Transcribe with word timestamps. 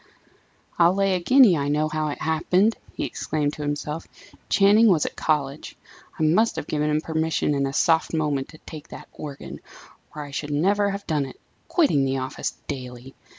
"I'll 0.79 0.95
lay 0.95 1.13
a 1.13 1.19
guinea 1.19 1.55
I 1.55 1.67
know 1.67 1.87
how 1.87 2.07
it 2.07 2.19
happened!" 2.19 2.75
he 2.95 3.05
exclaimed 3.05 3.53
to 3.53 3.61
himself. 3.61 4.07
"Channing 4.49 4.87
was 4.87 5.05
at 5.05 5.15
college 5.15 5.77
I 6.17 6.23
must 6.23 6.55
have 6.55 6.65
given 6.65 6.89
him 6.89 7.01
permission 7.01 7.53
in 7.53 7.67
a 7.67 7.71
soft 7.71 8.11
moment 8.11 8.49
to 8.49 8.57
take 8.65 8.87
that 8.87 9.09
organ, 9.13 9.59
or 10.15 10.23
I 10.23 10.31
should 10.31 10.49
never 10.49 10.89
have 10.89 11.05
done 11.05 11.27
it, 11.27 11.39
quitting 11.67 12.03
the 12.03 12.17
office 12.17 12.57
daily! 12.67 13.13